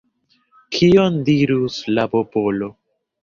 [0.77, 2.71] Kion dirus la popolo?